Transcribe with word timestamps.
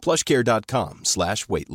plushcare.com 0.00 1.00
slash 1.04 1.46
weight. 1.48 1.68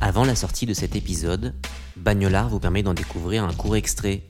Avant 0.00 0.24
la 0.24 0.34
sortie 0.34 0.66
de 0.66 0.72
cet 0.72 0.96
épisode, 0.96 1.54
Bagnolard 1.96 2.48
vous 2.48 2.58
permet 2.58 2.82
d'en 2.82 2.94
découvrir 2.94 3.44
un 3.44 3.52
court 3.52 3.76
extrait. 3.76 4.22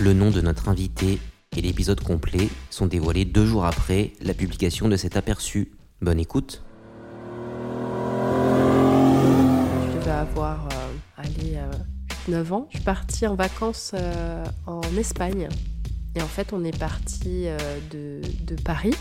Le 0.00 0.12
nom 0.12 0.30
de 0.30 0.40
notre 0.40 0.68
invité 0.68 1.18
et 1.56 1.60
l'épisode 1.60 2.00
complet 2.00 2.48
sont 2.70 2.86
dévoilés 2.86 3.24
deux 3.24 3.44
jours 3.44 3.66
après 3.66 4.12
la 4.20 4.34
publication 4.34 4.88
de 4.88 4.96
cet 4.96 5.16
aperçu. 5.16 5.72
Bonne 6.00 6.20
écoute. 6.20 6.62
19 12.26 12.52
ans, 12.52 12.66
je 12.70 12.78
suis 12.78 12.84
partie 12.84 13.26
en 13.26 13.36
vacances 13.36 13.92
euh, 13.94 14.44
en 14.66 14.80
Espagne. 14.98 15.48
Et 16.16 16.22
en 16.22 16.26
fait, 16.26 16.52
on 16.52 16.64
est 16.64 16.76
parti 16.76 17.44
euh, 17.46 17.56
de, 17.92 18.56
Paris. 18.64 18.94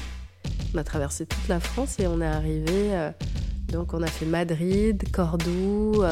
On 0.74 0.78
a 0.78 0.84
traversé 0.84 1.26
toute 1.26 1.48
la 1.48 1.60
France 1.60 2.00
et 2.00 2.06
on 2.06 2.22
est 2.22 2.28
arrivé. 2.28 2.72
Euh, 2.72 3.10
donc, 3.70 3.96
on 3.96 4.04
a 4.04 4.08
fait 4.08 4.28
Madrid, 4.28 5.04
Cordoue, 5.12 6.04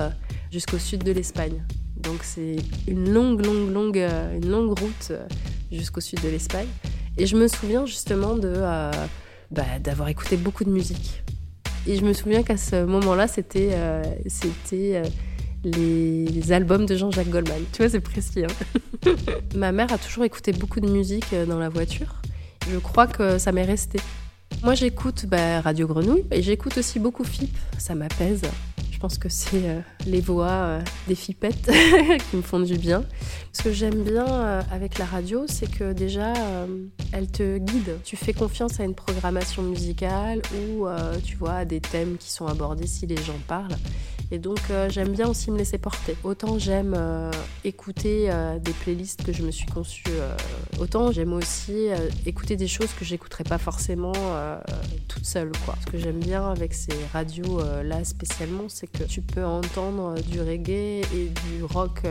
jusqu'au 0.51 0.79
sud 0.79 1.03
de 1.03 1.11
l'Espagne. 1.11 1.63
Donc, 1.97 2.23
c'est 2.23 2.55
une 2.87 3.13
longue, 3.13 3.45
longue, 3.45 3.71
longue, 3.71 4.09
une 4.33 4.49
longue 4.49 4.79
route 4.79 5.11
jusqu'au 5.71 6.01
sud 6.01 6.19
de 6.21 6.29
l'Espagne. 6.29 6.67
Et 7.17 7.27
je 7.27 7.37
me 7.37 7.47
souviens 7.47 7.85
justement 7.85 8.35
de 8.35 8.55
bah, 9.51 9.79
d'avoir 9.79 10.09
écouté 10.09 10.35
beaucoup 10.35 10.63
de 10.63 10.71
musique. 10.71 11.21
Et 11.85 11.95
je 11.95 12.03
me 12.03 12.13
souviens 12.13 12.41
qu'à 12.41 12.57
ce 12.57 12.83
moment-là, 12.85 13.27
c'était 13.27 13.77
c'était 14.25 15.03
les, 15.63 16.25
les 16.25 16.51
albums 16.51 16.85
de 16.85 16.95
Jean-Jacques 16.95 17.29
Goldman. 17.29 17.63
Tu 17.71 17.81
vois, 17.81 17.89
c'est 17.89 17.99
précis. 17.99 18.43
hein. 18.43 19.11
Ma 19.55 19.71
mère 19.71 19.91
a 19.91 19.97
toujours 19.97 20.23
écouté 20.23 20.51
beaucoup 20.53 20.79
de 20.79 20.89
musique 20.89 21.33
euh, 21.33 21.45
dans 21.45 21.59
la 21.59 21.69
voiture. 21.69 22.21
Je 22.71 22.77
crois 22.77 23.07
que 23.07 23.37
ça 23.37 23.51
m'est 23.51 23.65
resté. 23.65 23.99
Moi, 24.63 24.75
j'écoute 24.75 25.25
bah, 25.25 25.61
Radio 25.61 25.87
Grenouille 25.87 26.25
et 26.31 26.41
j'écoute 26.41 26.77
aussi 26.77 26.99
beaucoup 26.99 27.23
FIP. 27.23 27.55
Ça 27.77 27.95
m'apaise. 27.95 28.41
Je 28.91 28.99
pense 28.99 29.17
que 29.17 29.27
c'est 29.27 29.67
euh, 29.67 29.79
les 30.05 30.21
voix 30.21 30.47
euh, 30.49 30.81
des 31.09 31.15
fipettes 31.15 31.69
qui 32.31 32.37
me 32.37 32.41
font 32.41 32.61
du 32.61 32.77
bien. 32.77 33.03
Ce 33.51 33.61
que 33.63 33.73
j'aime 33.73 34.01
bien 34.03 34.25
euh, 34.25 34.61
avec 34.71 34.97
la 34.97 35.03
radio, 35.03 35.43
c'est 35.49 35.69
que 35.69 35.91
déjà, 35.91 36.31
elle 37.11 37.29
te 37.29 37.57
guide. 37.57 37.97
Tu 38.05 38.15
fais 38.15 38.31
confiance 38.31 38.79
à 38.79 38.85
une 38.85 38.95
programmation 38.95 39.61
musicale 39.63 40.41
ou, 40.55 40.87
tu 41.25 41.35
vois, 41.35 41.55
à 41.55 41.65
des 41.65 41.81
thèmes 41.81 42.15
qui 42.17 42.31
sont 42.31 42.47
abordés 42.47 42.87
si 42.87 43.05
les 43.05 43.17
gens 43.17 43.37
parlent. 43.45 43.75
Et 44.31 44.39
donc, 44.39 44.59
euh, 44.69 44.89
j'aime 44.89 45.11
bien 45.11 45.27
aussi 45.27 45.51
me 45.51 45.57
laisser 45.57 45.77
porter. 45.77 46.15
Autant 46.23 46.57
j'aime 46.57 46.93
euh, 46.97 47.31
écouter 47.63 48.27
euh, 48.29 48.57
des 48.59 48.71
playlists 48.71 49.23
que 49.23 49.31
je 49.31 49.43
me 49.43 49.51
suis 49.51 49.65
conçues, 49.67 50.03
euh, 50.09 50.35
autant 50.79 51.11
j'aime 51.11 51.33
aussi 51.33 51.87
écouter 52.25 52.55
des 52.55 52.67
choses 52.67 52.91
que 52.97 53.05
j'écouterais 53.05 53.43
pas 53.43 53.57
forcément 53.57 54.13
toute 55.07 55.25
seule. 55.25 55.51
Quoi. 55.65 55.75
Ce 55.85 55.91
que 55.91 55.97
j'aime 55.97 56.19
bien 56.19 56.49
avec 56.49 56.73
ces 56.73 56.93
radios 57.11 57.61
là 57.83 58.03
spécialement, 58.03 58.69
c'est 58.69 58.87
que 58.87 59.03
tu 59.03 59.21
peux 59.21 59.45
entendre 59.45 60.15
du 60.21 60.41
reggae 60.41 61.01
et 61.13 61.31
du 61.47 61.63
rock. 61.63 62.01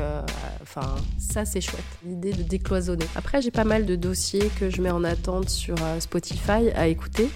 Enfin, 0.63 0.97
ça 1.19 1.45
c'est 1.45 1.61
chouette. 1.61 1.81
L'idée 2.05 2.33
de 2.33 2.43
décloisonner. 2.43 3.07
Après, 3.15 3.43
j'ai 3.43 3.51
pas 3.51 3.65
mal 3.65 3.87
de 3.87 3.97
dossiers 3.97 4.51
que 4.59 4.71
je 4.71 4.81
mets 4.83 4.91
en 4.91 5.05
attente 5.05 5.49
sur 5.49 5.77
Spotify 6.01 6.71
à 6.75 6.89
écouter. 6.89 7.29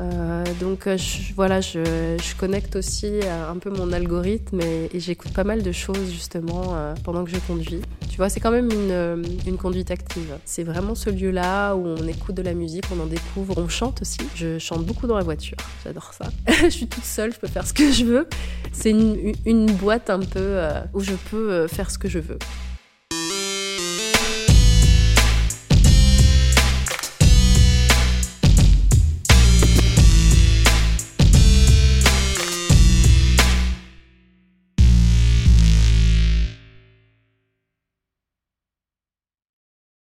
Euh, 0.00 0.44
donc 0.60 0.86
euh, 0.86 0.96
voilà, 1.34 1.60
je, 1.60 2.18
connecte 2.38 2.76
aussi 2.76 3.20
euh, 3.24 3.50
un 3.50 3.56
peu 3.56 3.68
mon 3.70 3.92
algorithme 3.92 4.60
et, 4.60 4.88
j'écoute 4.94 5.32
pas 5.32 5.42
mal 5.42 5.62
de 5.62 5.72
choses 5.72 6.12
justement 6.12 6.76
pendant 7.04 7.24
que 7.24 7.30
je 7.30 7.38
conduis. 7.38 7.80
Tu 8.08 8.16
vois, 8.16 8.28
c'est 8.28 8.40
quand 8.40 8.50
même 8.50 8.70
une, 8.70 9.56
conduite 9.58 9.90
active. 9.90 10.36
C'est 10.44 10.62
vraiment 10.62 10.94
ce 10.94 11.10
lieu-là 11.10 11.74
où 11.74 11.86
on 11.86 12.06
écoute 12.06 12.34
de 12.34 12.42
la 12.42 12.54
musique, 12.54 12.84
on 12.94 13.00
en 13.00 13.06
découvre, 13.06 13.54
on 13.56 13.68
chante 13.68 14.02
aussi. 14.02 14.20
Je 14.34 14.58
chante 14.58 14.84
beaucoup 14.84 15.06
dans 15.06 15.16
la 15.16 15.24
voiture, 15.24 15.56
j'adore 15.84 16.12
ça. 16.12 16.26
je 16.62 16.68
suis 16.68 16.86
toute 16.86 17.04
seule, 17.04 17.32
je 17.32 17.38
peux 17.38 17.48
faire 17.48 17.66
ce 17.66 17.72
que 17.72 17.90
je 17.90 18.04
veux. 18.04 18.28
C'est 18.72 18.90
une, 18.90 19.66
boîte 19.78 20.10
un 20.10 20.20
peu 20.20 20.60
où 20.94 21.00
je 21.00 21.14
peux 21.30 21.66
faire 21.66 21.90
ce 21.90 21.98
que 21.98 22.08
je 22.08 22.18
veux. 22.18 22.38